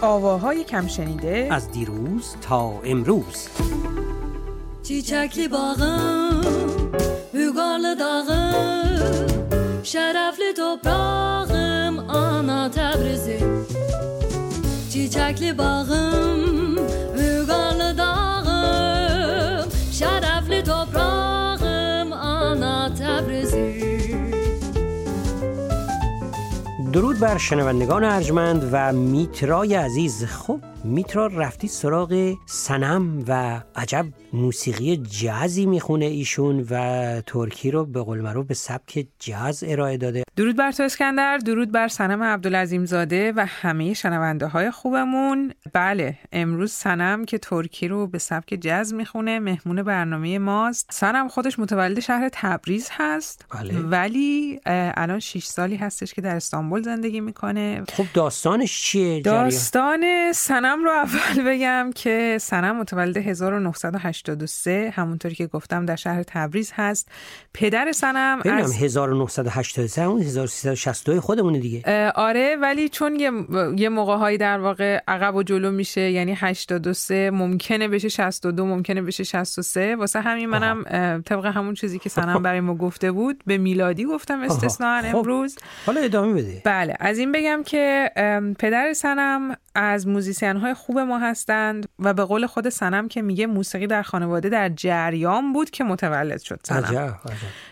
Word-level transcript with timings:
آواهای 0.00 0.64
کم 0.64 0.86
شنیده 0.86 1.48
از 1.50 1.70
دیروز 1.70 2.36
تا 2.42 2.80
امروز. 2.84 3.48
چیچکی 4.82 5.48
باغم 5.48 6.40
بگال 7.34 7.94
داغم 7.94 9.80
شرفل 9.82 10.52
تو 10.56 10.76
پراغم 10.84 11.98
آنا 11.98 12.68
تبرزی 12.68 13.38
چیچکی 14.90 15.52
باغم 15.52 16.74
بگال 17.18 17.92
داغم 17.92 19.68
شرفل 19.92 20.35
درود 26.96 27.18
بر 27.18 27.38
شنوندگان 27.38 28.04
ارجمند 28.04 28.68
و 28.72 28.92
میترای 28.92 29.74
عزیز. 29.74 30.24
خب 30.24 30.60
میترا 30.86 31.26
رفتی 31.26 31.68
سراغ 31.68 32.34
سنم 32.46 33.24
و 33.28 33.60
عجب 33.76 34.06
موسیقی 34.32 34.96
جزی 34.96 35.66
می‌خونه 35.66 36.04
ایشون 36.04 36.66
و 36.70 37.20
ترکی 37.20 37.70
رو 37.70 37.84
به 37.84 38.02
قول 38.02 38.20
معروف 38.20 38.46
به 38.46 38.54
سبک 38.54 39.06
جاز 39.18 39.64
ارائه 39.66 39.96
داده. 39.96 40.22
درود 40.36 40.56
بر 40.56 40.72
تو 40.72 40.82
اسکندر 40.82 41.38
درود 41.38 41.72
بر 41.72 41.88
سنم 41.88 42.22
عبدالعظیم 42.22 42.84
زاده 42.84 43.32
و 43.36 43.46
همه 43.48 43.94
شنونده 43.94 44.46
های 44.46 44.70
خوبمون. 44.70 45.52
بله 45.72 46.18
امروز 46.32 46.72
سنم 46.72 47.24
که 47.24 47.38
ترکی 47.38 47.88
رو 47.88 48.06
به 48.06 48.18
سبک 48.18 48.54
جز 48.54 48.94
می‌خونه 48.94 49.38
مهمون 49.38 49.82
برنامه 49.82 50.38
ماست. 50.38 50.88
سنم 50.92 51.28
خودش 51.28 51.58
متولد 51.58 52.00
شهر 52.00 52.28
تبریز 52.32 52.88
هست 52.92 53.46
بله. 53.54 53.78
ولی 53.78 54.60
الان 54.66 55.20
6 55.20 55.44
سالی 55.44 55.76
هستش 55.76 56.14
که 56.14 56.22
در 56.22 56.36
استانبول 56.36 56.82
زندگی 56.82 57.20
می‌کنه. 57.20 57.84
خب 57.92 58.04
داستانش 58.14 58.82
چیه؟ 58.82 59.20
داستان 59.20 60.32
سنم 60.32 60.75
رو 60.84 60.90
اول 60.90 61.42
بگم 61.46 61.90
که 61.94 62.38
سنم 62.40 62.76
متولد 62.76 63.16
1983 63.16 64.92
همونطوری 64.96 65.34
که 65.34 65.46
گفتم 65.46 65.86
در 65.86 65.96
شهر 65.96 66.22
تبریز 66.22 66.72
هست. 66.74 67.08
پدر 67.54 67.92
سنم 67.92 68.40
از 68.44 68.82
1983 68.82 70.02
اون 70.02 70.20
1362 70.20 71.20
خودمونه 71.20 71.58
دیگه. 71.58 72.12
آره 72.14 72.56
ولی 72.56 72.88
چون 72.88 73.20
یه, 73.20 73.30
یه 73.76 73.88
موقع 73.88 74.16
هایی 74.16 74.38
در 74.38 74.58
واقع 74.58 75.00
عقب 75.08 75.34
و 75.34 75.42
جلو 75.42 75.70
میشه 75.70 76.10
یعنی 76.10 76.34
83 76.34 77.30
ممکنه 77.30 77.88
بشه 77.88 78.08
62 78.08 78.66
ممکنه 78.66 79.02
بشه 79.02 79.24
63 79.24 79.96
واسه 79.96 80.20
همین 80.20 80.46
منم 80.46 80.84
طبق 81.22 81.46
همون 81.46 81.74
چیزی 81.74 81.98
که 81.98 82.08
سنم 82.08 82.42
برای 82.42 82.60
ما 82.60 82.74
گفته 82.74 83.12
بود 83.12 83.42
به 83.46 83.58
میلادی 83.58 84.04
گفتم 84.04 84.40
استثنا 84.40 85.02
خب. 85.02 85.16
امروز. 85.16 85.56
حالا 85.86 86.00
ادامه 86.00 86.32
بده. 86.32 86.62
بله 86.64 86.96
از 87.00 87.18
این 87.18 87.32
بگم 87.32 87.62
که 87.66 88.10
پدر 88.58 88.92
سنم 88.92 89.56
از 89.74 90.08
موزیسین 90.08 90.56
های 90.66 90.74
خوب 90.74 90.98
ما 90.98 91.18
هستند 91.18 91.88
و 91.98 92.14
به 92.14 92.24
قول 92.24 92.46
خود 92.46 92.68
سنم 92.68 93.08
که 93.08 93.22
میگه 93.22 93.46
موسیقی 93.46 93.86
در 93.86 94.02
خانواده 94.02 94.48
در 94.48 94.68
جریان 94.68 95.52
بود 95.52 95.70
که 95.70 95.84
متولد 95.84 96.40
شد 96.40 96.60
سنم 96.62 96.78
عجب، 96.78 96.96
عجب. 96.98 97.16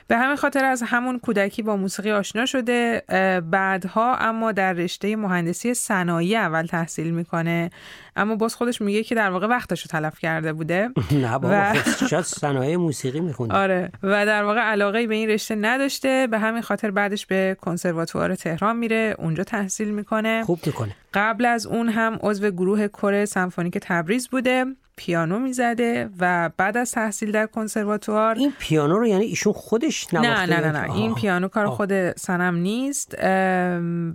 به 0.09 0.17
همین 0.17 0.37
خاطر 0.37 0.65
از 0.65 0.83
همون 0.83 1.19
کودکی 1.19 1.63
با 1.63 1.77
موسیقی 1.77 2.13
آشنا 2.13 2.47
شده 2.47 3.03
بعدها 3.51 4.17
اما 4.17 4.53
در 4.53 4.73
رشته 4.73 5.17
مهندسی 5.17 5.75
صنایع 5.75 6.41
اول 6.41 6.67
تحصیل 6.67 7.15
می‌کنه 7.15 7.71
اما 8.17 8.37
باز 8.37 8.55
خودش 8.55 8.81
میگه 8.81 9.03
که 9.03 9.15
در 9.15 9.31
واقع 9.31 9.47
وقتش 9.47 9.83
رو 9.83 9.89
تلف 9.89 10.19
کرده 10.19 10.53
بوده. 10.53 10.89
نه 11.23 11.39
بابا 11.39 11.73
و... 11.73 11.75
شاید 12.11 12.25
صنایع 12.25 12.77
موسیقی 12.77 13.21
میخونده 13.21 13.55
آره. 13.55 13.91
و 14.03 14.27
در 14.27 14.45
واقع 14.45 14.61
علاقه 14.61 15.07
به 15.07 15.15
این 15.15 15.29
رشته 15.29 15.55
نداشته. 15.55 16.29
به 16.31 16.39
همین 16.39 16.63
خاطر 16.63 16.91
بعدش 16.91 17.27
به 17.27 17.57
کنسرواتوار 17.61 18.35
تهران 18.35 18.77
میره 18.77 19.15
اونجا 19.19 19.45
تحصیل 19.45 19.91
می‌کنه. 19.91 20.45
خوب 20.45 20.61
می‌کنه 20.67 20.97
قبل 21.15 21.45
از 21.45 21.67
اون 21.67 21.89
هم 21.89 22.19
عضو 22.23 22.51
گروه 22.51 22.89
کره 22.89 23.25
سمفونیک 23.25 23.79
تبریز 23.79 24.29
بوده. 24.29 24.65
پیانو 24.97 25.39
می‌زده 25.39 26.09
و 26.21 26.51
بعد 26.57 26.77
از 26.77 26.93
تحصیل 26.93 27.33
در 27.33 27.47
کنسرواتوار 27.47 28.35
این 28.35 28.53
پیانو 28.59 28.99
رو 28.99 29.07
یعنی 29.07 29.25
ایشون 29.25 29.53
خودش 29.53 30.15
نه 30.15 30.47
نه 30.47 30.61
نه 30.61 30.73
نه 30.73 30.95
این 30.95 31.15
پیانو 31.15 31.49
کار 31.49 31.67
خود 31.67 32.11
سنم 32.17 32.55
نیست 32.55 33.15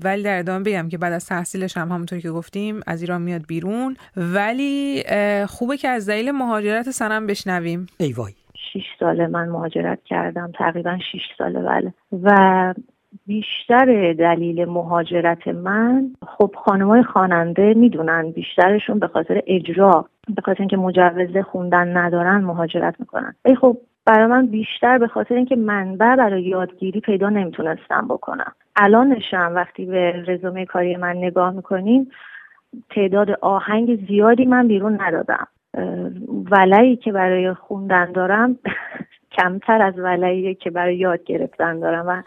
ولی 0.03 0.23
در 0.23 0.40
ادامه 0.40 0.63
بگم 0.63 0.90
که 0.90 0.97
بعد 0.97 1.13
از 1.13 1.25
تحصیلش 1.25 1.78
هم 1.78 1.91
همونطور 1.91 2.19
که 2.19 2.31
گفتیم 2.31 2.79
از 2.88 3.01
ایران 3.01 3.22
میاد 3.22 3.45
بیرون. 3.47 3.97
ولی 4.17 5.03
خوبه 5.47 5.78
که 5.78 5.88
از 5.88 6.09
دلیل 6.09 6.31
مهاجرت 6.31 6.91
سنم 6.91 7.28
بشنویم. 7.28 7.85
ای 7.97 8.13
وای. 8.13 8.34
شیش 8.73 8.84
ساله 9.00 9.28
من 9.28 9.50
مهاجرت 9.50 10.00
کردم 10.06 10.51
تقریبا 10.57 10.97
شیش 11.11 11.22
ساله 11.38 11.59
بله. 11.59 11.94
و 12.23 12.73
بیشتر 13.28 14.14
دلیل 14.14 14.66
مهاجرت 14.66 15.47
من 15.47 16.12
خب 16.28 16.56
خانمای 16.66 17.03
خواننده 17.03 17.74
می‌دونن 17.74 18.31
بیشترشون 18.31 19.00
به 19.00 19.08
خاطر 19.08 19.42
اجرا 19.47 20.06
به 20.36 20.42
خاطر 20.42 20.59
اینکه 20.59 20.78
مجوز 20.78 21.38
خوندن 21.38 21.97
ندارن 21.97 22.42
مهاجرت 22.42 22.96
می‌کنن. 23.00 23.36
ای 23.46 23.56
خب 23.56 23.78
برای 24.06 24.28
من 24.28 24.46
بیشتر 24.46 24.97
به 24.97 25.08
خاطر 25.08 25.36
اینکه 25.36 25.56
منبع 25.56 26.16
برای 26.16 26.44
یادگیری 26.44 27.00
پیدا 27.00 27.30
نمی‌تونستم 27.30 28.08
بکنم. 28.09 28.52
الانشم 28.75 29.52
وقتی 29.56 29.86
به 29.86 30.24
رزومه 30.28 30.66
کاری 30.66 30.96
من 30.96 31.18
نگاه 31.18 31.52
می‌کنیم 31.52 32.12
تعداد 32.90 33.31
آهنگ 33.41 34.08
زیادی 34.08 34.46
من 34.46 34.68
بیرون 34.68 35.02
ندادم. 35.02 35.47
ولایی 36.52 36.96
که 36.96 37.12
برای 37.12 37.53
خوندن 37.53 38.12
دارم 38.12 38.59
کمتر 39.38 39.81
از 39.81 40.00
ولایی 40.00 40.56
که 40.56 40.70
برای 40.70 40.97
یاد 40.97 41.24
گرفتن 41.24 41.80
دارم 41.80 42.08
و 42.08 42.22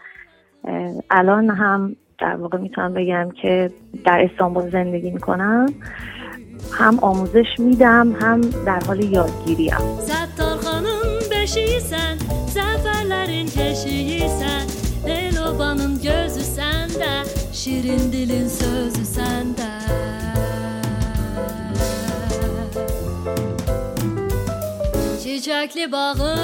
الان 1.09 1.49
هم 1.49 1.95
در 2.19 2.35
واقع 2.35 2.57
می‌تونم 2.57 2.93
بگم 2.93 3.29
که 3.41 3.71
در 4.05 4.27
استانبول 4.31 4.69
زندگی 4.69 5.11
می‌کنم. 5.11 5.65
هم 6.71 6.99
آموزش 6.99 7.59
میدم 7.59 8.15
هم 8.21 8.41
در 8.41 8.79
حال 8.87 9.03
یادگیریم 9.03 9.73
هم. 9.73 9.99
ستار 10.01 10.57
خانم 10.57 11.19
بشیسن 11.31 12.17
زفرلر 12.47 13.25
این 13.27 13.45
کشیسن 13.45 14.65
دلو 15.05 15.53
بانم 15.57 15.93
گزو 15.93 16.39
سنده 16.39 17.23
شیرین 17.51 18.09
دلین 18.09 18.47
سوزو 18.47 19.03
سنده. 19.03 19.63
چیچکلی 25.23 25.87
باقی 25.87 26.35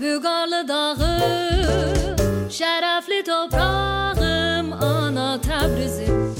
بگارلی 0.00 0.66
داقی 0.68 2.21
Şerefli 2.52 3.24
toprağım 3.24 4.72
Ana 4.72 5.40
Tebrizim 5.40 6.34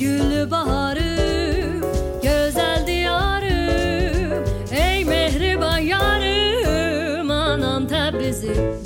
Güllü 0.00 0.50
baharım 0.50 1.80
Güzel 2.22 2.86
diyarım 2.86 4.44
Ey 4.72 5.04
mehriban 5.04 5.78
yarım 5.78 7.30
Anam 7.30 7.86
Tebrizim 7.86 8.80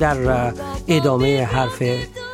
در 0.00 0.52
ادامه 0.88 1.44
حرف 1.44 1.82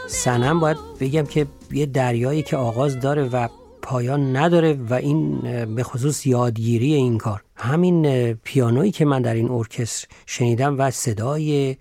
سنم 0.08 0.60
باید 0.60 0.76
بگم 1.00 1.26
که 1.26 1.46
یه 1.72 1.86
دریایی 1.86 2.42
که 2.42 2.56
آغاز 2.56 3.00
داره 3.00 3.24
و 3.24 3.48
پایان 3.82 4.36
نداره 4.36 4.72
و 4.90 4.94
این 4.94 5.40
به 5.74 5.82
خصوص 5.82 6.26
یادگیری 6.26 6.94
این 6.94 7.18
کار. 7.18 7.42
همین 7.56 8.34
پیانویی 8.34 8.90
که 8.90 9.04
من 9.04 9.22
در 9.22 9.34
این 9.34 9.50
ارکستر 9.50 10.08
شنیدم 10.26 10.78
و 10.78 10.90
صدای 10.90 11.76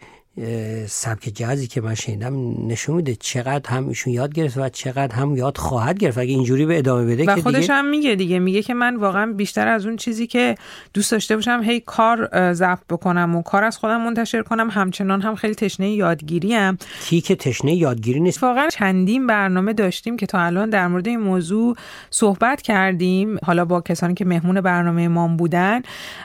سبک 0.88 1.32
جزی 1.36 1.68
که 1.68 1.82
من 1.82 1.96
شنیدم 1.96 2.68
نشون 2.68 2.96
میده 2.96 3.16
چقدر 3.16 3.70
هم 3.70 3.88
ایشون 3.88 4.14
یاد 4.14 4.34
گرفت 4.34 4.58
و 4.58 4.70
چقدر 4.70 5.16
هم 5.16 5.36
یاد 5.36 5.58
خواهد 5.58 5.98
گرفت. 5.98 6.18
اگه 6.18 6.32
اینجوری 6.32 6.66
به 6.66 6.78
ادامه 6.78 7.06
بده 7.06 7.24
و 7.26 7.36
که 7.36 7.42
خودش 7.42 7.62
دیگه 7.62 7.74
هم 7.74 7.90
میگه 7.90 8.16
دیگه 8.16 8.40
میگه 8.40 8.62
که 8.62 8.74
من 8.74 8.96
واقعا 8.96 9.34
بیشتر 9.34 9.68
از 9.68 9.86
اون 9.86 9.96
چیزی 9.96 10.28
که 10.28 10.56
دوست 10.94 11.12
داشته 11.12 11.36
باشم 11.36 11.62
هی 11.64 11.80
کار 11.80 12.54
ضبط 12.54 12.82
بکنم 12.90 13.36
و 13.36 13.42
کار 13.42 13.64
از 13.64 13.78
خودم 13.78 14.02
منتشر 14.02 14.42
کنم. 14.42 14.70
همچنان 14.70 15.22
هم 15.22 15.36
خیلی 15.36 15.56
تشنه 15.56 15.90
یادگیری 15.90 16.54
هم 16.54 16.78
کی 17.06 17.22
که 17.22 17.36
تشنه 17.36 17.76
یادگیری 17.76 18.20
نیست. 18.20 18.44
واقعا 18.44 18.68
چندین 18.68 19.28
برنامه 19.28 19.74
داشتیم 19.74 20.18
که 20.18 20.26
تا 20.26 20.40
الان 20.40 20.70
در 20.70 20.88
مورد 20.88 21.08
این 21.08 21.20
موضوع 21.20 21.76
صحبت 22.10 22.62
کردیم. 22.62 23.38
حالا 23.44 23.66
با 23.66 23.82
کسانی 23.82 24.14
که 24.14 24.26
مهمون 24.26 24.62
برنامه 24.62 25.08
ما 25.08 25.28
بودن. 25.28 25.82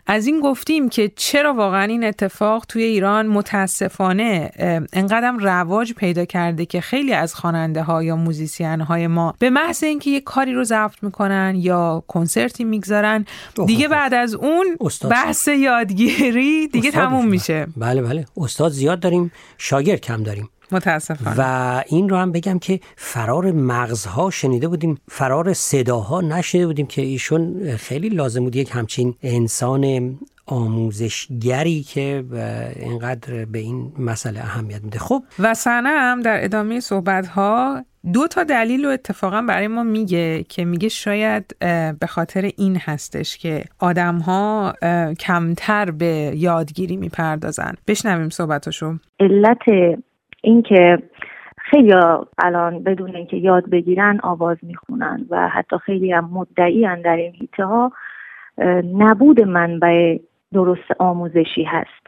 از 0.06 0.26
این 0.26 0.40
گفتیم 0.40 0.88
که 0.88 1.12
چرا 1.16 1.54
واقعا 1.54 1.84
این 1.84 2.04
اتفاق 2.04 2.64
توی 2.68 2.82
ایران 2.82 3.26
متاسفانه 3.26 4.03
انقدرم 4.92 5.38
رواج 5.38 5.92
پیدا 5.92 6.24
کرده 6.24 6.66
که 6.66 6.80
خیلی 6.80 7.12
از 7.12 7.34
خواننده 7.34 7.82
ها 7.82 8.02
یا 8.02 8.16
موزیسین 8.16 8.80
های 8.80 9.06
ما 9.06 9.34
به 9.38 9.50
محض 9.50 9.84
اینکه 9.84 10.10
یه 10.10 10.20
کاری 10.20 10.52
رو 10.52 10.64
ضبط 10.64 11.02
می‌کنن 11.02 11.54
یا 11.56 12.02
کنسرتی 12.08 12.64
می‌گذارن 12.64 13.26
دیگه 13.66 13.88
بعد 13.88 14.14
از 14.14 14.34
اون 14.34 14.78
بحث 15.10 15.48
یادگیری 15.48 16.68
دیگه 16.68 16.90
تموم 16.90 17.26
میشه. 17.26 17.66
میشه. 17.66 17.72
بله 17.76 18.02
بله. 18.02 18.24
استاد 18.36 18.72
زیاد 18.72 19.00
داریم 19.00 19.32
شاگرد 19.58 20.00
کم 20.00 20.22
داریم. 20.22 20.48
متاسفانه. 20.72 21.36
و 21.38 21.82
این 21.86 22.08
رو 22.08 22.16
هم 22.16 22.32
بگم 22.32 22.58
که 22.58 22.80
فرار 22.96 23.52
مغزها 23.52 24.30
شنیده 24.30 24.68
بودیم 24.68 24.98
فرار 25.08 25.52
صداها 25.52 26.20
نشنیده 26.20 26.66
بودیم 26.66 26.86
که 26.86 27.02
ایشون 27.02 27.76
خیلی 27.76 28.08
لازم 28.08 28.44
بود 28.44 28.56
یک 28.56 28.70
همچین 28.72 29.14
انسان 29.22 30.18
آموزشگری 30.46 31.82
که 31.82 32.24
اینقدر 32.76 33.44
به 33.44 33.58
این 33.58 33.92
مسئله 33.98 34.40
اهمیت 34.40 34.84
میده. 34.84 34.98
خب 34.98 35.22
و 35.38 35.54
سنم 35.54 36.20
در 36.20 36.44
ادامه 36.44 36.80
صحبت 36.80 37.26
ها 37.26 37.84
دو 38.12 38.26
تا 38.28 38.44
دلیل 38.44 38.84
رو 38.84 38.90
اتفاقا 38.90 39.42
برای 39.48 39.68
ما 39.68 39.82
میگه 39.82 40.42
که 40.42 40.64
میگه 40.64 40.88
شاید 40.88 41.56
به 42.00 42.06
خاطر 42.08 42.50
این 42.56 42.76
هستش 42.80 43.38
که 43.38 43.64
آدم 43.80 44.18
ها 44.18 44.74
کمتر 45.20 45.90
به 45.90 46.32
یادگیری 46.34 46.96
می‌پردازن. 46.96 47.74
بشنویم 47.88 48.28
صحبتاشو. 48.28 48.94
علت 49.20 49.68
این 50.42 50.62
که 50.62 50.98
خیلی 51.70 51.94
الان 52.38 52.82
بدون 52.82 53.16
اینکه 53.16 53.36
یاد 53.36 53.70
بگیرن 53.70 54.20
آواز 54.22 54.56
می‌خونن 54.62 55.26
و 55.30 55.48
حتی 55.48 55.76
خیلی 55.78 56.12
هم 56.12 56.30
مدعی 56.32 56.82
در 57.04 57.16
این 57.16 57.32
هیته 57.32 57.64
ها 57.64 57.92
نبود 58.94 59.40
منبع 59.40 60.18
درست 60.54 60.90
آموزشی 60.98 61.64
هست. 61.64 62.06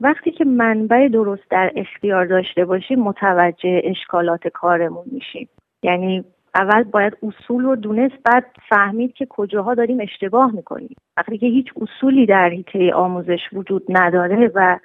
وقتی 0.00 0.30
که 0.30 0.44
منبع 0.44 1.08
درست 1.08 1.50
در 1.50 1.72
اختیار 1.76 2.26
داشته 2.26 2.64
باشیم 2.64 3.00
متوجه 3.00 3.80
اشکالات 3.84 4.48
کارمون 4.48 5.04
میشیم. 5.12 5.48
یعنی 5.82 6.24
اول 6.54 6.82
باید 6.82 7.16
اصول 7.22 7.64
رو 7.64 7.76
دونست 7.76 8.14
بعد 8.24 8.44
فهمید 8.68 9.12
که 9.12 9.26
کجاها 9.26 9.74
داریم 9.74 10.00
اشتباه 10.00 10.52
می‌کنیم. 10.52 10.96
وقتی 11.16 11.38
که 11.38 11.46
هیچ 11.46 11.66
اصولی 11.80 12.26
در 12.26 12.48
حیطه 12.48 12.92
آموزش 12.92 13.40
وجود 13.52 13.82
نداره 13.88 14.50
و 14.54 14.78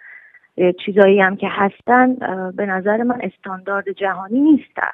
چیزایی 0.85 1.21
هم 1.21 1.35
که 1.35 1.47
هستن 1.49 2.15
به 2.55 2.65
نظر 2.65 3.03
من 3.03 3.19
استاندارد 3.21 3.91
جهانی 3.91 4.39
نیستن. 4.39 4.91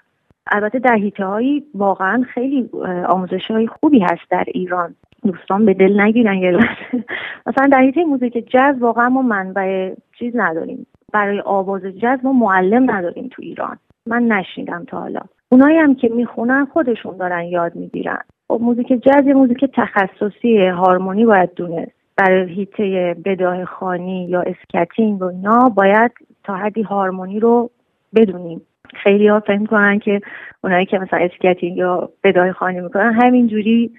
البته 0.51 0.79
در 0.79 0.95
حیطه 0.95 1.25
هایی 1.25 1.63
واقعا 1.73 2.23
خیلی 2.33 2.69
آموزش 3.07 3.51
های 3.51 3.67
خوبی 3.67 3.99
هست 3.99 4.29
در 4.29 4.43
ایران. 4.47 4.95
دوستان 5.25 5.65
به 5.65 5.73
دل 5.73 6.01
نگیرن 6.01 6.37
یه 6.37 6.51
مثلا 7.47 7.67
در 7.71 7.81
حیطه 7.81 8.03
موزیک 8.03 8.51
جاز 8.51 8.79
واقعا 8.79 9.09
ما 9.09 9.21
منبع 9.21 9.93
چیز 10.19 10.35
نداریم. 10.35 10.87
برای 11.13 11.41
آواز 11.45 11.81
جاز 11.81 12.19
ما 12.23 12.33
معلم 12.33 12.91
نداریم 12.91 13.27
تو 13.31 13.41
ایران. 13.41 13.77
من 14.05 14.23
نشنیدم 14.23 14.85
تا 14.87 14.99
حالا. 14.99 15.21
اونایی 15.51 15.77
هم 15.77 15.95
که 15.95 16.09
می‌خونن 16.09 16.65
خودشون 16.65 17.17
دارن 17.17 17.43
یاد 17.43 17.75
می‌گیرن. 17.75 18.19
خب 18.47 18.59
موزیک 18.61 18.87
جاز 18.87 19.25
یه 19.25 19.33
موزیک 19.33 19.65
تخصصی 19.73 20.65
هارمونی 20.65 21.25
باید 21.25 21.53
دونست. 21.55 21.91
برای 22.17 22.53
حیطه 22.53 23.15
بداهه 23.25 23.65
خوانی 23.65 24.25
یا 24.25 24.41
scatting 24.41 25.21
و 25.21 25.25
اینا 25.25 25.69
باید 25.69 26.11
تا 26.43 26.55
حدی 26.55 26.81
هارمونی 26.81 27.39
رو 27.39 27.69
بدونیم. 28.15 28.61
خیلی 29.03 29.27
ها 29.27 29.39
فکر 29.39 29.65
می‌کنن 29.65 29.99
که 29.99 30.21
اونایی 30.63 30.85
که 30.85 30.99
مثلا 30.99 31.19
scatting 31.19 31.77
یا 31.77 32.09
بداهه 32.23 32.51
خوانی 32.51 32.81
می‌کنن 32.81 33.13
همینجوری 33.13 33.91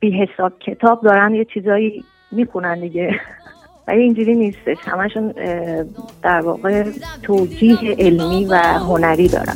بی 0.00 0.10
حساب 0.10 0.58
کتاب 0.58 1.02
دارن 1.02 1.34
یه 1.34 1.44
چیزایی 1.44 2.04
می‌کنن 2.32 2.80
دیگه. 2.80 3.20
ولی 3.88 4.02
اینجوری 4.02 4.34
نیستش. 4.34 4.76
همشون 4.86 5.34
در 6.22 6.40
واقع 6.40 6.84
توجیه 7.22 7.96
علمی 7.98 8.44
و 8.44 8.54
هنری 8.56 9.28
دارن. 9.28 9.54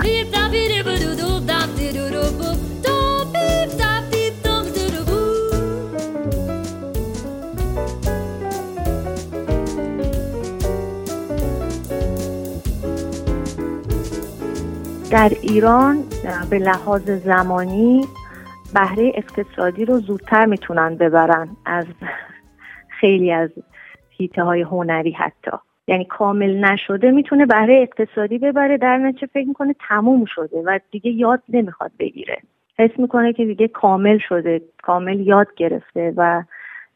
در 15.12 15.30
ایران 15.42 15.96
به 16.50 16.58
لحاظ 16.58 17.10
زمانی 17.10 18.04
بهره 18.74 19.12
اقتصادی 19.14 19.84
رو 19.84 19.98
زودتر 19.98 20.46
می‌تونن 20.46 20.96
ببرن 20.96 21.48
از 21.66 21.86
خیلی 22.88 23.32
از 23.32 23.50
حیطه 24.10 24.42
های 24.42 24.62
هنری 24.62 25.10
حتی. 25.10 25.50
یعنی 25.86 26.04
کامل 26.04 26.64
نشده 26.64 27.10
می‌تونه 27.10 27.46
بهره 27.46 27.74
اقتصادی 27.74 28.38
ببره 28.38 28.76
در 28.76 28.96
نتیجه 28.96 29.26
فکر 29.26 29.48
می‌کنه 29.48 29.74
تموم 29.88 30.24
شده 30.24 30.62
و 30.66 30.78
دیگه 30.90 31.10
یاد 31.10 31.42
نمی‌خواد 31.48 31.90
بگیره. 31.98 32.36
حس 32.78 32.98
می‌کنه 32.98 33.32
که 33.32 33.44
دیگه 33.44 33.68
کامل 33.68 34.18
شده 34.28 34.60
کامل 34.82 35.20
یاد 35.20 35.48
گرفته 35.56 36.12
و 36.16 36.42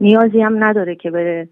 نیازی 0.00 0.40
هم 0.40 0.64
نداره 0.64 0.94
که 0.94 1.10
بره 1.10 1.48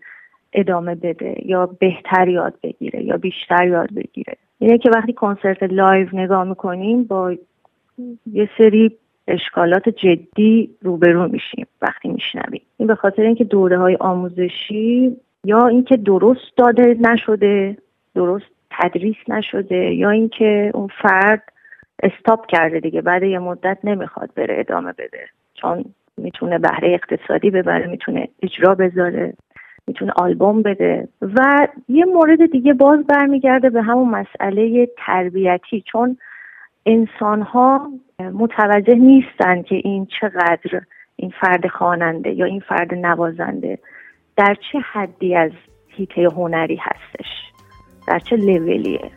ادامه 0.53 0.95
بده 0.95 1.35
یا 1.45 1.67
بهتر 1.67 2.29
یاد 2.29 2.55
بگیره 2.63 3.03
یا 3.03 3.17
بیشتر 3.17 3.69
یاد 3.69 3.95
بگیره. 3.95 4.37
اینه 4.59 4.79
که 4.79 4.91
وقتی 4.95 5.13
کنسرت 5.13 5.63
live 5.63 6.09
نگاه 6.13 6.45
می‌کنیم 6.45 7.05
با 7.05 7.35
یه 8.33 8.51
سری 8.59 8.97
اشکالات 9.29 9.89
جدی 9.89 10.71
روبرو 10.83 11.29
میشیم 11.29 11.67
وقتی 11.83 12.09
میشنویم. 12.09 12.63
این 12.77 12.89
به 12.89 12.95
خاطر 12.95 13.23
اینکه 13.23 13.45
دوره 13.45 13.79
های 13.79 13.97
آموزشی 14.01 15.17
یا 15.45 15.67
اینکه 15.67 15.97
درست 15.97 16.57
داده 16.57 16.97
نشده 17.01 17.77
درست 18.15 18.47
تدریس 18.71 19.17
نشده 19.29 19.95
یا 19.95 20.11
اینکه 20.11 20.71
اون 20.75 20.89
فرد 21.03 21.43
استاپ 22.03 22.47
کرده 22.47 22.81
دیگه 22.81 23.03
بعد 23.03 23.23
یه 23.23 23.39
مدت 23.39 23.79
نمی‌خواد 23.85 24.31
بره 24.35 24.57
ادامه 24.59 24.93
بده. 24.93 25.27
چون 25.55 25.85
می‌تونه 26.17 26.59
بهره 26.59 26.89
اقتصادی 26.89 27.51
ببره 27.51 27.87
می‌تونه 27.87 28.29
اجرا 28.43 28.75
بذاره. 28.75 29.35
می‌تونه 29.87 30.13
آلبوم 30.17 30.63
بده. 30.63 31.09
و 31.23 31.69
یه 31.89 32.05
مورد 32.05 32.51
دیگه 32.51 32.73
باز 32.73 33.07
برمیگرده 33.07 33.71
به 33.71 33.83
همون 33.83 34.09
مسئله 34.09 34.89
تربیتی 35.07 35.85
چون 35.93 36.17
انسان 36.87 37.43
ها 37.43 37.91
متوجه 38.33 38.95
نیستن 38.95 39.63
که 39.63 39.75
این 39.75 40.07
چقدر 40.21 40.81
این 41.17 41.33
فرد 41.41 41.67
خواننده 41.67 42.31
یا 42.31 42.47
این 42.47 42.61
فرد 42.61 42.95
نوازنده 42.95 43.79
در 44.37 44.57
چه 44.73 44.79
حدی 44.93 45.37
از 45.37 45.51
هیته 45.89 46.23
هنری 46.23 46.81
هستش 46.83 47.27
در 48.09 48.19
چه 48.19 48.37
لولیه. 48.37 49.11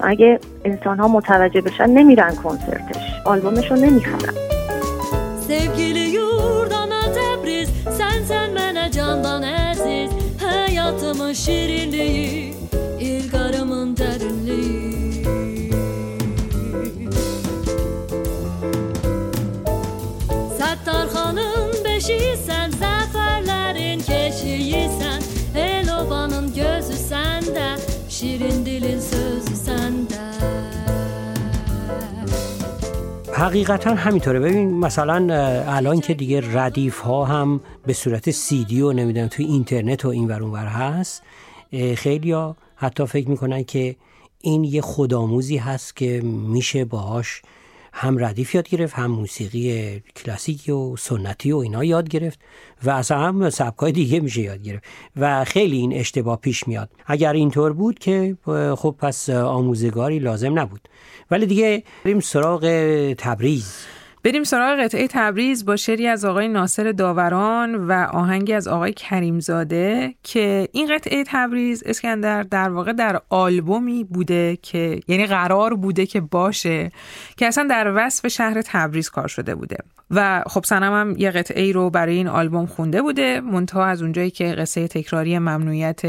اگه 0.00 0.38
انسان 0.64 0.98
ها 0.98 1.08
متوجه 1.08 1.60
بشن 1.60 1.90
نمیرن 1.90 2.34
کنسرتش. 2.44 3.12
آلبومش 3.26 3.70
رو 3.70 3.76
نمی‌خرن. 3.76 4.34
Sevgili 5.48 6.04
yurdana 6.16 7.02
Tebriz 7.16 7.70
Sen 7.98 8.18
sen 8.28 8.48
bana 8.56 8.84
candan 8.96 9.63
Ama 11.14 11.34
şirinliği 11.34 12.54
حقیقتا 33.44 33.94
همینطوره. 33.94 34.40
ببین 34.40 34.78
مثلا 34.78 35.34
الان 35.68 36.00
که 36.00 36.14
دیگه 36.14 36.58
ردیف 36.58 36.98
ها 36.98 37.24
هم 37.24 37.60
به 37.86 37.92
صورت 37.92 38.30
سیدی 38.30 38.80
و 38.80 38.92
نمی‌دونم 38.92 39.28
توی 39.28 39.44
اینترنت 39.44 40.04
و 40.04 40.08
این 40.08 40.28
ور 40.28 40.66
هست 40.66 41.22
خیلی 41.96 42.32
ها 42.32 42.56
حتی 42.76 43.06
فکر 43.06 43.28
می‌کنن 43.28 43.64
که 43.64 43.96
این 44.40 44.64
یه 44.64 44.80
خودآموزی 44.80 45.56
هست 45.56 45.96
که 45.96 46.20
میشه 46.24 46.84
باهاش 46.84 47.42
هم 47.96 48.24
ردیف 48.24 48.54
یاد 48.54 48.68
گرفت 48.68 48.94
هم 48.94 49.06
موسیقی 49.06 50.00
کلاسیکی 50.16 50.72
و 50.72 50.96
سنتی 50.96 51.52
و 51.52 51.56
اینا 51.56 51.84
یاد 51.84 52.08
گرفت 52.08 52.38
و 52.84 52.90
اصلا 52.90 53.18
هم 53.18 53.50
سبکای 53.50 53.92
دیگه 53.92 54.20
میشه 54.20 54.40
یاد 54.40 54.62
گرفت 54.62 54.84
و 55.16 55.44
خیلی 55.44 55.76
این 55.76 55.92
اشتباه 55.92 56.40
پیش 56.40 56.68
میاد. 56.68 56.90
اگر 57.06 57.32
اینطور 57.32 57.72
بود 57.72 57.98
که 57.98 58.36
خب 58.76 58.96
پس 58.98 59.30
آموزگاری 59.30 60.18
لازم 60.18 60.58
نبود. 60.58 60.88
ولی 61.30 61.46
دیگه 61.46 61.82
بریم 62.04 62.20
سراغ 62.20 62.62
تبریز. 63.18 63.86
بریم 64.24 64.44
سراغ 64.44 64.80
قطعه 64.80 65.08
تبریز 65.08 65.64
با 65.64 65.76
شعری 65.76 66.06
از 66.06 66.24
آقای 66.24 66.48
ناصر 66.48 66.92
داوران 66.92 67.74
و 67.74 67.92
آهنگی 67.92 68.52
از 68.52 68.68
آقای 68.68 68.92
کریمزاده 68.92 70.14
که 70.22 70.68
این 70.72 70.94
قطعه 70.94 71.24
تبریز 71.26 71.82
اسکندر 71.86 72.42
در 72.42 72.68
واقع 72.68 72.92
در 72.92 73.20
آلبومی 73.28 74.04
بوده 74.04 74.58
که 74.62 75.00
یعنی 75.08 75.26
قرار 75.26 75.74
بوده 75.74 76.06
که 76.06 76.20
باشه 76.20 76.90
که 77.36 77.46
اصلا 77.46 77.66
در 77.70 77.92
وصف 77.96 78.28
شهر 78.28 78.62
تبریز 78.62 79.10
کار 79.10 79.28
شده 79.28 79.54
بوده. 79.54 79.76
و 80.10 80.42
خب 80.46 80.64
سنم 80.64 80.92
هم 80.92 81.14
یه 81.18 81.30
قطعه 81.30 81.62
ای 81.62 81.72
رو 81.72 81.90
برای 81.90 82.16
این 82.16 82.28
آلبوم 82.28 82.66
خونده 82.66 83.02
بوده. 83.02 83.40
منتها 83.40 83.84
از 83.84 84.02
اونجایی 84.02 84.30
که 84.30 84.44
قصه 84.44 84.88
تکراری 84.88 85.38
ممنوعیت 85.38 86.00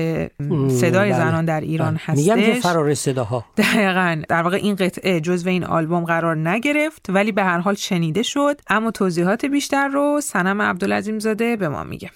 صدای 0.67 1.09
بله. 1.09 1.13
زنان 1.13 1.45
در 1.45 1.61
ایران 1.61 1.89
بله. 1.89 1.99
هستش 2.01 2.29
میگم 2.29 2.53
که 2.53 2.53
فرار 2.53 2.93
صداها. 2.93 3.45
دقیقا. 3.57 4.21
در 4.29 4.41
واقع 4.41 4.57
این 4.57 4.75
قطعه 4.75 5.21
جزو 5.21 5.49
این 5.49 5.63
آلبوم 5.63 6.03
قرار 6.03 6.35
نگرفت 6.35 7.05
ولی 7.09 7.31
به 7.31 7.43
هر 7.43 7.59
حال 7.59 7.73
شنیده 7.73 8.23
شد. 8.23 8.55
اما 8.69 8.91
توضیحات 8.91 9.45
بیشتر 9.45 9.87
رو 9.87 10.19
سنم 10.21 10.61
عبدالعظیم 10.61 11.19
زاده 11.19 11.55
به 11.55 11.69
ما 11.69 11.83
میگه. 11.83 12.09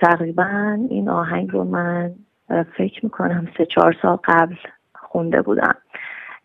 تقریبا 0.00 0.76
این 0.90 1.08
آهنگ 1.08 1.50
رو 1.50 1.64
من 1.64 2.14
فکر 2.78 3.00
می‌کنم 3.02 3.48
سه 3.58 3.66
چهار 3.74 3.96
سال 4.02 4.18
قبل 4.24 4.54
خونده 4.94 5.42
بودم. 5.42 5.74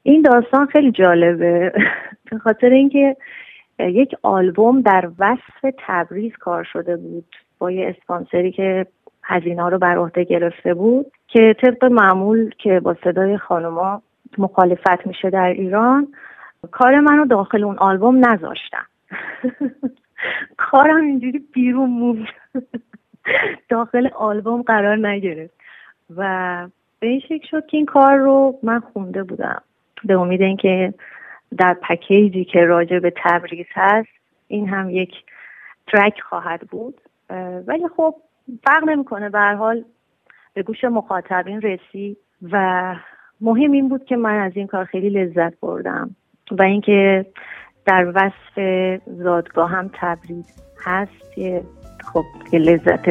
این 0.03 0.21
داستان 0.21 0.65
خیلی 0.65 0.91
جالبه. 0.91 1.73
به 2.31 2.37
خاطر 2.37 2.69
اینکه 2.69 3.17
یک 3.89 4.15
آلبوم 4.23 4.81
در 4.81 5.09
وصف 5.19 5.75
تبریز 5.77 6.31
کار 6.39 6.63
شده 6.63 6.97
بود 6.97 7.35
با 7.59 7.71
یه 7.71 7.95
اسپانسری 7.97 8.51
که 8.51 8.85
هزینه 9.23 9.69
رو 9.69 9.77
بر 9.77 9.97
عهده 9.97 10.23
گرفته 10.23 10.73
بود 10.73 11.11
که 11.27 11.55
طبق 11.61 11.85
معمول 11.85 12.51
که 12.57 12.79
با 12.79 12.95
صدای 13.03 13.37
خانوما 13.37 14.01
مخالفت 14.37 15.07
میشه 15.07 15.29
در 15.29 15.49
ایران 15.49 16.07
کار 16.71 16.99
منو 16.99 17.25
داخل 17.25 17.63
اون 17.63 17.77
آلبوم 17.77 18.25
نذاشتم 18.25 18.85
کارم 20.57 21.01
اینجوری 21.01 21.39
بیرون 21.53 21.89
موند. 21.89 22.27
داخل 23.69 24.09
آلبوم 24.15 24.61
قرار 24.61 25.07
نگرفت. 25.07 25.53
و 26.15 26.67
به 26.99 27.07
این 27.07 27.19
شکل 27.19 27.47
شد 27.47 27.65
که 27.65 27.77
این 27.77 27.85
کار 27.85 28.17
رو 28.17 28.59
من 28.63 28.79
خونده 28.79 29.23
بودم. 29.23 29.61
به 30.03 30.13
امید 30.19 30.41
اینکه 30.41 30.93
در 31.57 31.73
پکیجی 31.73 32.45
که 32.45 32.59
راجع 32.59 32.99
به 32.99 33.13
تبریز 33.23 33.65
هست 33.73 34.09
این 34.47 34.69
هم 34.69 34.89
یک 34.89 35.11
ترک 35.87 36.19
خواهد 36.29 36.61
بود. 36.61 37.01
ولی 37.67 37.87
خب 37.97 38.15
فرق 38.63 38.83
نمی‌کنه. 38.83 39.29
به 39.29 39.39
حال 39.39 39.83
به 40.53 40.63
گوش 40.63 40.83
مخاطبین 40.83 41.61
رسید 41.61 42.17
و 42.51 42.95
مهم 43.41 43.71
این 43.71 43.89
بود 43.89 44.05
که 44.05 44.15
من 44.15 44.39
از 44.39 44.51
این 44.55 44.67
کار 44.67 44.85
خیلی 44.85 45.09
لذت 45.09 45.59
بردم 45.59 46.15
و 46.51 46.61
اینکه 46.61 47.25
در 47.85 48.11
وصف 48.15 48.59
زادگاه 49.07 49.69
هم 49.69 49.91
تبریز 49.93 50.63
هست 50.85 51.35
که 51.35 51.61
خب 52.13 52.23
یه 52.51 52.59
لذت 52.59 53.09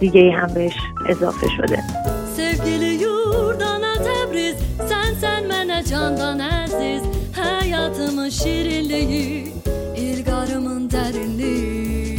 دیگه 0.00 0.30
هم 0.30 0.54
بهش 0.54 0.76
اضافه 1.08 1.46
شده. 1.56 1.76
Hayatımın 7.83 8.29
şirinliği 8.29 9.47
İlgarımın 9.97 10.91
derinliği 10.91 12.17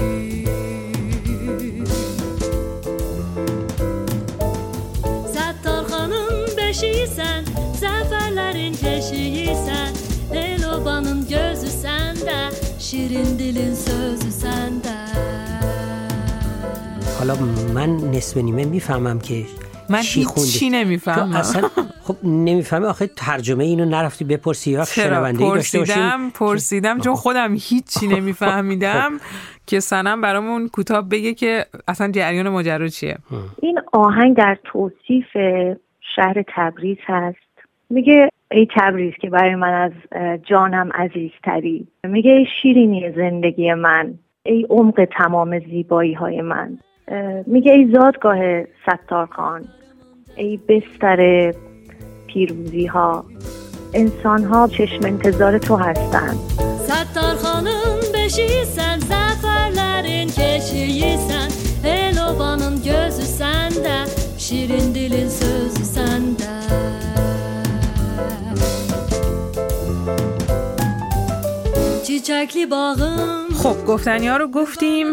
Settarxanın 5.33 6.49
beşiği 6.57 7.07
sen 7.07 7.45
Zaferlerin 7.81 8.75
keşiği 8.75 9.47
sen 9.47 9.95
Elobanın 10.39 11.29
gözü 11.29 11.71
sende 11.71 12.51
Şirin 12.79 13.39
dilin 13.39 13.75
sözü 13.75 14.33
sende 14.33 15.01
حالا 17.21 17.35
من 17.77 17.91
نصف 18.15 18.37
نیمه 18.47 18.65
میفهمم 18.75 19.19
که 19.27 19.39
من 19.90 20.02
چی 20.02 20.20
هیچ 20.20 20.60
چی 20.60 20.70
نمی‌فهمم. 20.70 21.32
تو 21.32 21.38
اصلا 21.38 21.70
خب 22.04 22.16
نمی‌فهمی 22.24 22.86
آخه 22.86 23.08
ترجمه 23.08 23.64
اینو 23.64 23.86
نرفتی 23.86 24.26
بپرسی 24.26 24.72
یا 24.72 24.86
شنونده 24.86 25.40
داشته 25.40 25.80
باشیم 25.80 25.96
پرسیدم 25.96 26.30
پرسیدم 26.30 27.00
چون 27.00 27.16
خودم 27.16 27.54
هیچی 27.54 28.08
نمیفهمیدم 28.16 29.12
که 29.68 29.80
سنم 29.80 30.22
برامون 30.22 30.68
کوتاه 30.68 31.10
بگه 31.10 31.34
که 31.34 31.66
اصلا 31.88 32.12
جریان 32.12 32.50
ماجرا 32.50 32.88
چیه. 32.88 33.18
این 33.62 33.80
آهنگ 33.94 34.38
در 34.38 34.58
توصیف 34.64 35.26
شهر 36.16 36.44
تبریز 36.56 36.98
هست. 37.06 37.38
میگه 37.90 38.30
ای 38.52 38.68
تبریز 38.76 39.14
که 39.22 39.30
برای 39.30 39.56
من 39.56 39.74
از 39.74 39.92
جانم 40.44 40.90
عزیزتری. 40.94 41.88
میگه 42.04 42.32
ای 42.32 42.46
شیرینی 42.62 43.12
زندگی 43.16 43.74
من 43.74 44.14
ای 44.44 44.68
عمق 44.70 45.08
تمام 45.18 45.60
زیبایی 45.60 46.14
های 46.14 46.42
من. 46.42 46.78
میگه 47.46 47.72
ای 47.72 47.92
زادگاه 47.94 48.64
ستار 48.64 49.26
خان 49.26 49.66
ای 50.36 50.58
بستر 50.58 51.54
پیروزی 52.28 52.86
ها 52.86 53.26
انسان 53.94 54.44
ها 54.44 54.68
چشم 54.68 55.06
انتظار 55.06 55.58
تو 55.58 55.76
هستند. 55.76 56.38
ستار 56.88 57.36
خانم 57.36 58.00
بشی 58.14 58.66
سن 58.66 59.00
زفر 59.00 59.70
نرین 59.76 60.28
کشی 60.28 61.18
سن 61.18 61.48
هلو 61.88 62.38
بانم 62.38 62.76
گز 62.76 63.20
سن 63.20 63.70
ده 63.70 64.06
شیرین 64.38 64.92
دیلین 64.92 65.30
سوز 65.30 65.86
خب 73.66 73.86
گفتنی 73.86 74.28
ها 74.28 74.38
رو 74.38 74.48
گفتیم. 74.48 75.08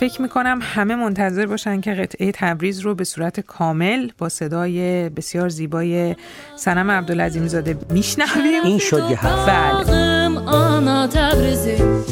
فکر 0.00 0.22
می‌کنم 0.22 0.58
همه 0.62 0.96
منتظر 0.96 1.46
باشن 1.46 1.80
که 1.80 1.94
قطعه 1.94 2.32
تبریز 2.32 2.80
رو 2.80 2.94
به 2.94 3.04
صورت 3.04 3.40
کامل 3.40 4.10
با 4.18 4.28
صدای 4.28 5.08
بسیار 5.08 5.48
زیبای 5.48 6.16
سنم 6.56 6.90
عبدالعظیم 6.90 7.46
زاده 7.46 7.78
میشنویم. 7.90 8.64
این 8.64 8.78
شد 8.78 9.06
یه 9.10 9.16
حرف 9.16 9.48
بله 9.48 10.06
ana 10.46 11.10
Təbrizim 11.10 12.04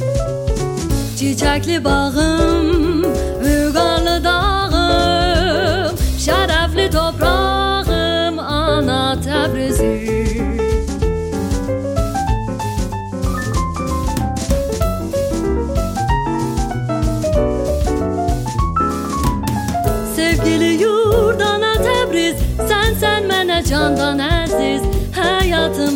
Çiçəkli 1.19 1.85
bağım 1.85 2.84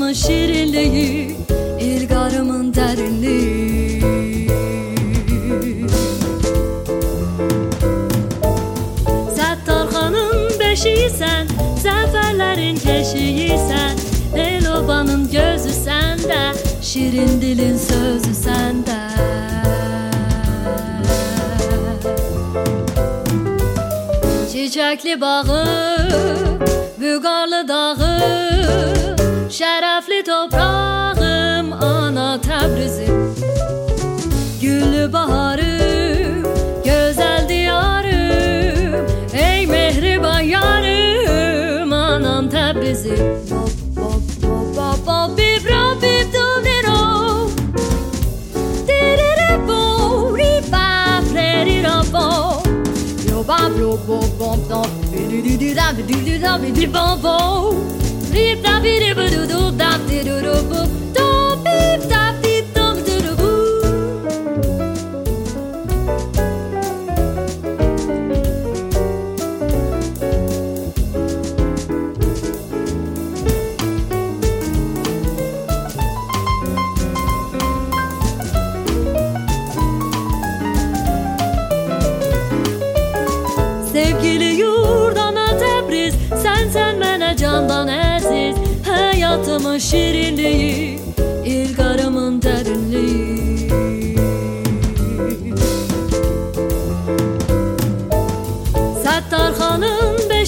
Aşkımın 0.08 0.12
şirinliği 0.12 1.36
İlgarımın 1.80 2.74
derinliği. 2.74 4.00
Settarhanın 9.36 10.50
beşiğisən 10.60 11.46
Zaferlerin 11.82 12.76
keşiğisən 12.76 13.96
Elobanın 14.36 15.30
gözü 15.30 15.72
sende 15.84 16.52
Şirin 16.82 17.40
dilin 17.40 17.76
sözü 17.76 18.34
sende. 18.34 18.98
Çiçekli 24.52 25.20
bağı 25.20 25.66
Vügarlı 27.00 27.68
dağı 27.68 29.17
Şerefli 29.58 30.24
toprağım 30.24 31.72
ana 31.72 32.38
Təbrizim. 32.46 33.34
gülü 34.62 35.12
baharım, 35.12 36.42
gözəl 36.84 37.48
diyarım, 37.48 39.06
ey 39.34 39.66
mehriban 39.66 40.40
yarım, 40.40 41.92
anam 41.92 42.48
Təbrizim. 42.48 43.18
Bop 43.50 43.70
bop 43.96 44.22
bop 44.42 44.76
bop 44.76 45.06
bop 45.06 45.38
bip 45.38 45.62
bop 45.70 46.02
bip 46.02 46.34
dum 46.34 46.64
diro. 46.64 47.00
Dirire 48.88 49.68
bo 49.68 50.36
ri 50.38 50.72
ba 50.72 51.20
pleri 51.32 51.82
ro 51.82 51.98
bo. 52.12 52.26
Yo 53.30 53.48
ba 53.48 53.58
blo 53.76 53.98
bo 54.08 54.20
bom 54.40 54.60
dom. 54.70 54.90
Bi 55.12 55.20
du 55.30 55.38
du 55.48 55.60
du 55.60 55.76
da 55.76 55.86
bi 55.96 56.02
du 56.08 56.26
du 56.26 56.42
da 56.42 56.58
bi 56.62 56.70
du 56.76 56.92
bom 56.94 57.22
bom 57.22 58.07
dee 58.38 58.54
da 58.64 58.74
dee 58.84 59.14
da 59.16 59.46
doo 59.52 59.70
da 59.80 59.90
dee 60.08 60.22
doo 60.26 60.77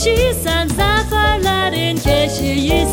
kişiyi 0.01 0.35
Zaferlerin 0.77 1.97
keşiği 1.97 2.87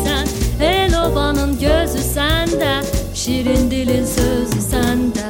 El 0.60 1.02
ovanın 1.02 1.58
gözü 1.58 1.98
sende 1.98 2.80
Şirin 3.14 3.70
dilin 3.70 4.04
sözü 4.04 4.60
sende. 4.60 5.28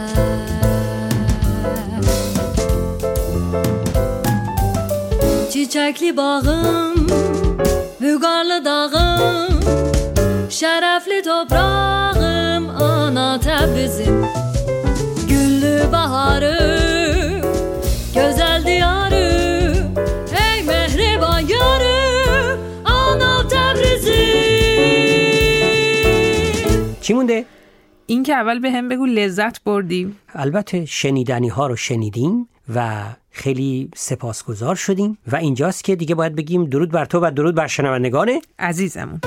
Çiçekli 5.53 6.17
bağım 6.17 7.07
Vügarlı 8.01 8.65
dağım 8.65 9.61
Şerefli 10.51 11.23
toprağım 11.23 12.71
Ana 12.83 13.41
Tebrizim. 13.41 14.48
این 28.07 28.23
که 28.23 28.35
اول 28.35 28.59
به 28.59 28.71
هم 28.71 28.89
بگو 28.89 29.07
لذت 29.07 29.65
بردیم 29.65 30.17
البته 30.35 30.85
شنیدنی 30.85 31.49
ها 31.49 31.67
رو 31.67 31.77
شنیدیم 31.77 32.49
و 32.75 33.05
خیلی 33.31 33.91
سپاسگزار 33.97 34.75
شدیم. 34.75 35.19
و 35.33 35.37
اینجاست 35.37 35.85
که 35.85 35.97
دیگه 35.97 36.15
باید 36.15 36.35
بگیم 36.35 36.65
درود 36.65 36.91
بر 36.91 37.05
تو 37.05 37.21
و 37.21 37.31
درود 37.31 37.55
بر 37.55 37.67
شنوندگان 37.67 38.41
عزیزمون. 38.59 39.21